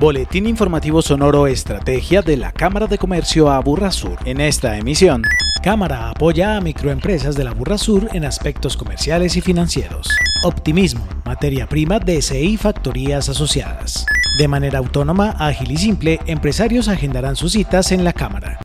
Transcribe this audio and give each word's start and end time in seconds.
Boletín 0.00 0.46
informativo 0.46 1.02
sonoro 1.02 1.46
Estrategia 1.46 2.22
de 2.22 2.38
la 2.38 2.52
Cámara 2.52 2.86
de 2.86 2.96
Comercio 2.96 3.50
Aburrasur. 3.50 4.16
En 4.24 4.40
esta 4.40 4.78
emisión, 4.78 5.22
Cámara 5.62 6.08
apoya 6.08 6.56
a 6.56 6.60
microempresas 6.62 7.36
de 7.36 7.44
la 7.44 7.54
Sur 7.76 8.08
en 8.14 8.24
aspectos 8.24 8.78
comerciales 8.78 9.36
y 9.36 9.42
financieros. 9.42 10.08
Optimismo, 10.42 11.06
materia 11.26 11.68
prima 11.68 11.98
DCI 11.98 12.56
Factorías 12.56 13.28
Asociadas. 13.28 14.06
De 14.38 14.48
manera 14.48 14.78
autónoma, 14.78 15.36
ágil 15.38 15.70
y 15.70 15.76
simple, 15.76 16.18
empresarios 16.24 16.88
agendarán 16.88 17.36
sus 17.36 17.52
citas 17.52 17.92
en 17.92 18.02
la 18.02 18.14
Cámara. 18.14 18.58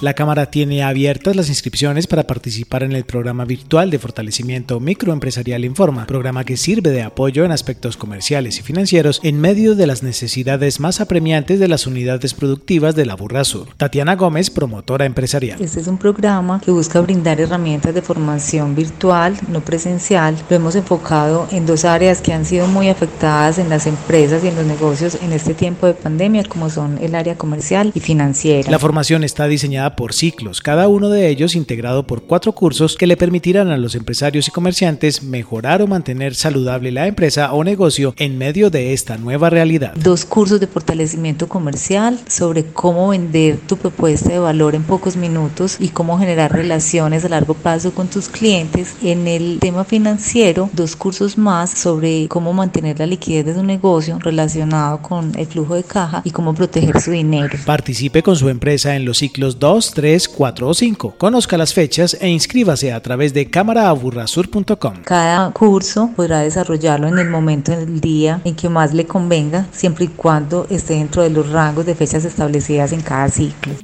La 0.00 0.14
Cámara 0.14 0.46
tiene 0.46 0.82
abiertas 0.82 1.36
las 1.36 1.48
inscripciones 1.48 2.08
para 2.08 2.26
participar 2.26 2.82
en 2.82 2.92
el 2.92 3.04
programa 3.04 3.44
virtual 3.44 3.90
de 3.90 4.00
fortalecimiento 4.00 4.80
microempresarial 4.80 5.64
Informa, 5.64 6.06
programa 6.06 6.44
que 6.44 6.56
sirve 6.56 6.90
de 6.90 7.02
apoyo 7.02 7.44
en 7.44 7.52
aspectos 7.52 7.96
comerciales 7.96 8.58
y 8.58 8.62
financieros 8.62 9.20
en 9.22 9.40
medio 9.40 9.76
de 9.76 9.86
las 9.86 10.02
necesidades 10.02 10.80
más 10.80 11.00
apremiantes 11.00 11.60
de 11.60 11.68
las 11.68 11.86
unidades 11.86 12.34
productivas 12.34 12.96
de 12.96 13.06
la 13.06 13.14
Burra 13.14 13.44
Sur. 13.44 13.68
Tatiana 13.76 14.16
Gómez, 14.16 14.50
promotora 14.50 15.06
empresarial. 15.06 15.62
Este 15.62 15.80
es 15.80 15.86
un 15.86 15.96
programa 15.96 16.60
que 16.60 16.72
busca 16.72 17.00
brindar 17.00 17.40
herramientas 17.40 17.94
de 17.94 18.02
formación 18.02 18.74
virtual, 18.74 19.36
no 19.48 19.60
presencial. 19.60 20.36
Lo 20.50 20.56
hemos 20.56 20.74
enfocado 20.74 21.46
en 21.52 21.66
dos 21.66 21.84
áreas 21.84 22.20
que 22.20 22.32
han 22.32 22.44
sido 22.44 22.66
muy 22.66 22.88
afectadas 22.88 23.58
en 23.58 23.68
las 23.68 23.86
empresas 23.86 24.42
y 24.42 24.48
en 24.48 24.56
los 24.56 24.66
negocios 24.66 25.18
en 25.22 25.32
este 25.32 25.54
tiempo 25.54 25.86
de 25.86 25.94
pandemia, 25.94 26.42
como 26.44 26.68
son 26.68 26.98
el 27.00 27.14
área 27.14 27.36
comercial 27.36 27.92
y 27.94 28.00
financiera. 28.00 28.70
La 28.70 28.80
formación 28.80 29.22
está 29.22 29.46
diseñada 29.46 29.83
por 29.90 30.12
ciclos, 30.12 30.60
cada 30.60 30.88
uno 30.88 31.08
de 31.08 31.28
ellos 31.28 31.54
integrado 31.54 32.06
por 32.06 32.22
cuatro 32.22 32.52
cursos 32.52 32.96
que 32.96 33.06
le 33.06 33.16
permitirán 33.16 33.68
a 33.68 33.76
los 33.76 33.94
empresarios 33.94 34.48
y 34.48 34.50
comerciantes 34.50 35.22
mejorar 35.22 35.82
o 35.82 35.86
mantener 35.86 36.34
saludable 36.34 36.90
la 36.90 37.06
empresa 37.06 37.52
o 37.52 37.64
negocio 37.64 38.14
en 38.16 38.38
medio 38.38 38.70
de 38.70 38.92
esta 38.92 39.18
nueva 39.18 39.50
realidad. 39.50 39.94
Dos 39.94 40.24
cursos 40.24 40.60
de 40.60 40.66
fortalecimiento 40.66 41.48
comercial 41.48 42.18
sobre 42.26 42.64
cómo 42.64 43.08
vender 43.08 43.58
tu 43.58 43.76
propuesta 43.76 44.30
de 44.30 44.38
valor 44.38 44.74
en 44.74 44.84
pocos 44.84 45.16
minutos 45.16 45.76
y 45.78 45.88
cómo 45.88 46.18
generar 46.18 46.52
relaciones 46.52 47.24
a 47.24 47.28
largo 47.28 47.54
plazo 47.54 47.92
con 47.92 48.08
tus 48.08 48.28
clientes. 48.28 48.94
En 49.02 49.26
el 49.28 49.58
tema 49.60 49.84
financiero, 49.84 50.70
dos 50.72 50.96
cursos 50.96 51.36
más 51.38 51.70
sobre 51.70 52.28
cómo 52.28 52.52
mantener 52.52 52.98
la 52.98 53.06
liquidez 53.06 53.46
de 53.46 53.54
tu 53.54 53.62
negocio 53.62 54.18
relacionado 54.20 55.02
con 55.02 55.32
el 55.38 55.46
flujo 55.46 55.74
de 55.74 55.84
caja 55.84 56.22
y 56.24 56.30
cómo 56.30 56.54
proteger 56.54 57.00
su 57.00 57.10
dinero. 57.10 57.58
Participe 57.66 58.22
con 58.22 58.36
su 58.36 58.48
empresa 58.48 58.96
en 58.96 59.04
los 59.04 59.18
ciclos 59.18 59.58
2 59.58 59.73
3, 59.80 60.28
4 60.28 60.68
o 60.68 60.74
5. 60.74 61.14
Conozca 61.18 61.56
las 61.56 61.74
fechas 61.74 62.16
e 62.20 62.28
inscríbase 62.28 62.92
a 62.92 63.00
través 63.00 63.34
de 63.34 63.50
cámaraaburrasur.com. 63.50 65.02
Cada 65.04 65.50
curso 65.50 66.10
podrá 66.14 66.40
desarrollarlo 66.40 67.08
en 67.08 67.18
el 67.18 67.28
momento 67.28 67.72
del 67.72 68.00
día 68.00 68.40
en 68.44 68.54
que 68.54 68.68
más 68.68 68.94
le 68.94 69.06
convenga, 69.06 69.66
siempre 69.72 70.06
y 70.06 70.08
cuando 70.08 70.66
esté 70.70 70.94
dentro 70.94 71.22
de 71.22 71.30
los 71.30 71.50
rangos 71.50 71.86
de 71.86 71.94
fechas 71.94 72.24
establecidas 72.24 72.92
en 72.92 73.00
cada 73.00 73.28
ciclo. 73.28 73.74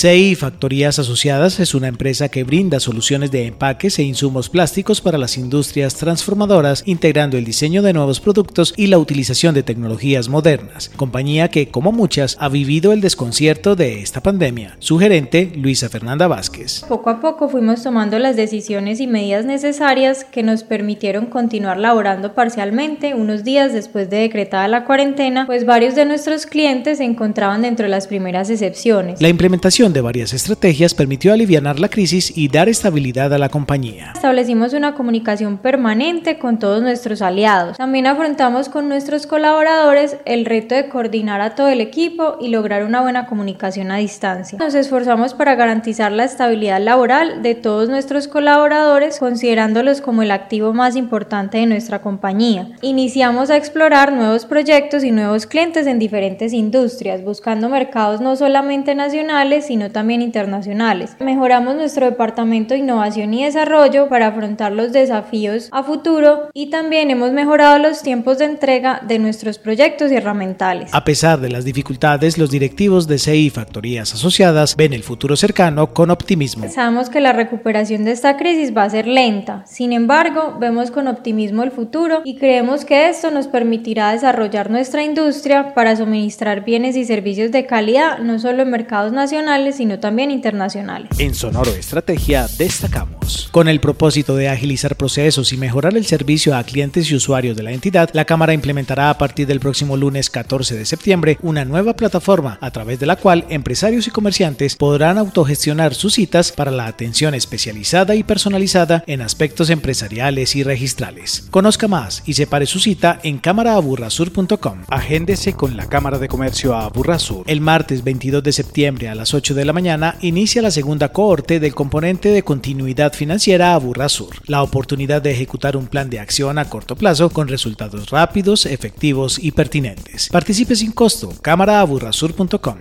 CI 0.00 0.36
Factorías 0.36 1.00
Asociadas 1.00 1.58
es 1.58 1.74
una 1.74 1.88
empresa 1.88 2.28
que 2.28 2.44
brinda 2.44 2.78
soluciones 2.78 3.32
de 3.32 3.46
empaques 3.46 3.98
e 3.98 4.04
insumos 4.04 4.48
plásticos 4.48 5.00
para 5.00 5.18
las 5.18 5.36
industrias 5.36 5.96
transformadoras, 5.96 6.84
integrando 6.86 7.36
el 7.36 7.44
diseño 7.44 7.82
de 7.82 7.92
nuevos 7.92 8.20
productos 8.20 8.74
y 8.76 8.86
la 8.86 8.98
utilización 8.98 9.56
de 9.56 9.64
tecnologías 9.64 10.28
modernas, 10.28 10.92
compañía 10.94 11.48
que, 11.48 11.70
como 11.70 11.90
muchas, 11.90 12.36
ha 12.38 12.48
vivido 12.48 12.92
el 12.92 13.00
desconcierto 13.00 13.74
de 13.74 14.00
esta 14.00 14.22
pandemia. 14.22 14.76
Su 14.78 15.00
gerente, 15.00 15.50
Luisa 15.56 15.88
Fernanda 15.88 16.28
Vázquez. 16.28 16.84
Poco 16.88 17.10
a 17.10 17.20
poco 17.20 17.48
fuimos 17.48 17.82
tomando 17.82 18.20
las 18.20 18.36
decisiones 18.36 19.00
y 19.00 19.08
medidas 19.08 19.46
necesarias 19.46 20.22
que 20.22 20.44
nos 20.44 20.62
permitieron 20.62 21.26
continuar 21.26 21.76
laborando 21.76 22.34
parcialmente 22.34 23.14
unos 23.14 23.42
días 23.42 23.72
después 23.72 24.08
de 24.08 24.18
decretada 24.18 24.68
la 24.68 24.84
cuarentena, 24.84 25.44
pues 25.46 25.66
varios 25.66 25.96
de 25.96 26.04
nuestros 26.04 26.46
clientes 26.46 26.98
se 26.98 27.04
encontraban 27.04 27.62
dentro 27.62 27.86
de 27.86 27.90
las 27.90 28.06
primeras 28.06 28.48
excepciones. 28.48 29.20
La 29.20 29.28
implementación 29.28 29.87
de 29.92 30.00
varias 30.00 30.32
estrategias 30.32 30.94
permitió 30.94 31.32
aliviar 31.32 31.58
la 31.58 31.88
crisis 31.88 32.36
y 32.36 32.48
dar 32.48 32.68
estabilidad 32.68 33.32
a 33.34 33.38
la 33.38 33.48
compañía. 33.48 34.12
Establecimos 34.14 34.72
una 34.72 34.94
comunicación 34.94 35.58
permanente 35.58 36.38
con 36.38 36.58
todos 36.58 36.82
nuestros 36.82 37.20
aliados. 37.20 37.76
También 37.76 38.06
afrontamos 38.06 38.68
con 38.68 38.88
nuestros 38.88 39.26
colaboradores 39.26 40.16
el 40.24 40.44
reto 40.44 40.74
de 40.74 40.88
coordinar 40.88 41.40
a 41.40 41.54
todo 41.54 41.68
el 41.68 41.80
equipo 41.80 42.36
y 42.40 42.48
lograr 42.48 42.84
una 42.84 43.00
buena 43.00 43.26
comunicación 43.26 43.90
a 43.90 43.96
distancia. 43.96 44.58
Nos 44.58 44.74
esforzamos 44.74 45.34
para 45.34 45.54
garantizar 45.54 46.12
la 46.12 46.24
estabilidad 46.24 46.80
laboral 46.80 47.42
de 47.42 47.54
todos 47.54 47.88
nuestros 47.88 48.28
colaboradores, 48.28 49.18
considerándolos 49.18 50.00
como 50.00 50.22
el 50.22 50.30
activo 50.30 50.72
más 50.72 50.96
importante 50.96 51.58
de 51.58 51.66
nuestra 51.66 52.00
compañía. 52.00 52.68
Iniciamos 52.82 53.50
a 53.50 53.56
explorar 53.56 54.12
nuevos 54.12 54.46
proyectos 54.46 55.02
y 55.02 55.10
nuevos 55.10 55.46
clientes 55.46 55.86
en 55.86 55.98
diferentes 55.98 56.52
industrias, 56.52 57.24
buscando 57.24 57.68
mercados 57.68 58.20
no 58.20 58.36
solamente 58.36 58.94
nacionales, 58.94 59.66
sino 59.66 59.77
sino 59.78 59.92
también 59.92 60.22
internacionales. 60.22 61.14
Mejoramos 61.20 61.76
nuestro 61.76 62.06
departamento 62.06 62.74
de 62.74 62.80
innovación 62.80 63.32
y 63.32 63.44
desarrollo 63.44 64.08
para 64.08 64.26
afrontar 64.26 64.72
los 64.72 64.90
desafíos 64.90 65.68
a 65.70 65.84
futuro 65.84 66.48
y 66.52 66.68
también 66.68 67.12
hemos 67.12 67.30
mejorado 67.30 67.78
los 67.78 68.02
tiempos 68.02 68.38
de 68.38 68.46
entrega 68.46 69.00
de 69.06 69.20
nuestros 69.20 69.58
proyectos 69.58 70.10
y 70.10 70.16
herramientales. 70.16 70.92
A 70.92 71.04
pesar 71.04 71.38
de 71.38 71.50
las 71.50 71.64
dificultades, 71.64 72.38
los 72.38 72.50
directivos 72.50 73.06
de 73.06 73.18
CI 73.18 73.50
Factorías 73.50 74.12
Asociadas 74.12 74.74
ven 74.74 74.94
el 74.94 75.04
futuro 75.04 75.36
cercano 75.36 75.94
con 75.94 76.10
optimismo. 76.10 76.68
Sabemos 76.68 77.08
que 77.08 77.20
la 77.20 77.32
recuperación 77.32 78.04
de 78.04 78.10
esta 78.10 78.36
crisis 78.36 78.76
va 78.76 78.82
a 78.82 78.90
ser 78.90 79.06
lenta, 79.06 79.62
sin 79.64 79.92
embargo, 79.92 80.56
vemos 80.58 80.90
con 80.90 81.06
optimismo 81.06 81.62
el 81.62 81.70
futuro 81.70 82.22
y 82.24 82.36
creemos 82.36 82.84
que 82.84 83.08
esto 83.08 83.30
nos 83.30 83.46
permitirá 83.46 84.10
desarrollar 84.10 84.70
nuestra 84.70 85.04
industria 85.04 85.72
para 85.72 85.94
suministrar 85.94 86.64
bienes 86.64 86.96
y 86.96 87.04
servicios 87.04 87.52
de 87.52 87.64
calidad 87.66 88.18
no 88.18 88.40
solo 88.40 88.62
en 88.62 88.70
mercados 88.70 89.12
nacionales, 89.12 89.67
sino 89.72 89.98
también 89.98 90.30
internacionales. 90.30 91.10
En 91.18 91.34
Sonoro 91.34 91.70
Estrategia 91.70 92.46
destacamos. 92.58 93.48
Con 93.52 93.68
el 93.68 93.80
propósito 93.80 94.36
de 94.36 94.48
agilizar 94.48 94.96
procesos 94.96 95.52
y 95.52 95.56
mejorar 95.56 95.96
el 95.96 96.06
servicio 96.06 96.56
a 96.56 96.64
clientes 96.64 97.10
y 97.10 97.14
usuarios 97.14 97.56
de 97.56 97.62
la 97.62 97.72
entidad, 97.72 98.10
la 98.12 98.24
Cámara 98.24 98.54
implementará 98.54 99.10
a 99.10 99.18
partir 99.18 99.46
del 99.46 99.60
próximo 99.60 99.96
lunes 99.96 100.30
14 100.30 100.76
de 100.76 100.84
septiembre 100.84 101.38
una 101.42 101.64
nueva 101.64 101.94
plataforma 101.94 102.58
a 102.60 102.70
través 102.70 102.98
de 103.00 103.06
la 103.06 103.16
cual 103.16 103.44
empresarios 103.48 104.06
y 104.06 104.10
comerciantes 104.10 104.76
podrán 104.76 105.18
autogestionar 105.18 105.94
sus 105.94 106.14
citas 106.14 106.52
para 106.52 106.70
la 106.70 106.86
atención 106.86 107.34
especializada 107.34 108.14
y 108.14 108.22
personalizada 108.22 109.04
en 109.06 109.20
aspectos 109.20 109.70
empresariales 109.70 110.56
y 110.56 110.62
registrales. 110.62 111.46
Conozca 111.50 111.88
más 111.88 112.22
y 112.26 112.34
separe 112.34 112.66
su 112.66 112.78
cita 112.78 113.20
en 113.22 113.38
cámaraaburrasur.com. 113.38 114.84
Agéndese 114.88 115.52
con 115.52 115.76
la 115.76 115.88
Cámara 115.88 116.18
de 116.18 116.28
Comercio 116.28 116.74
a 116.74 116.84
Aburrasur 116.84 117.44
el 117.46 117.60
martes 117.60 118.04
22 118.04 118.42
de 118.42 118.52
septiembre 118.52 119.08
a 119.08 119.14
las 119.14 119.34
8 119.34 119.54
de 119.58 119.64
la 119.64 119.72
mañana 119.72 120.16
inicia 120.22 120.62
la 120.62 120.70
segunda 120.70 121.08
cohorte 121.10 121.58
del 121.58 121.74
componente 121.74 122.30
de 122.30 122.44
continuidad 122.44 123.12
financiera 123.12 123.74
a 123.74 123.78
Burrasur, 123.78 124.36
la 124.46 124.62
oportunidad 124.62 125.20
de 125.20 125.32
ejecutar 125.32 125.76
un 125.76 125.88
plan 125.88 126.08
de 126.08 126.20
acción 126.20 126.58
a 126.58 126.66
corto 126.66 126.94
plazo 126.94 127.28
con 127.30 127.48
resultados 127.48 128.10
rápidos, 128.10 128.66
efectivos 128.66 129.38
y 129.42 129.50
pertinentes. 129.50 130.28
Participe 130.28 130.76
sin 130.76 130.92
costo, 130.92 131.32
cámaraaburrasur.com. 131.42 132.78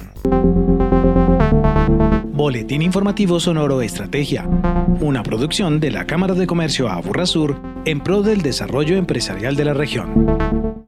Boletín 2.32 2.84
Informativo 2.84 3.40
Sonoro 3.40 3.82
Estrategia, 3.82 4.48
una 5.02 5.24
producción 5.24 5.80
de 5.80 5.90
la 5.90 6.06
Cámara 6.06 6.36
de 6.36 6.46
Comercio 6.46 6.90
Aburrasur 6.90 7.60
en 7.86 8.02
pro 8.02 8.22
del 8.22 8.44
desarrollo 8.44 8.98
empresarial 8.98 9.56
de 9.56 9.66
la 9.66 9.74
región. 9.74 10.86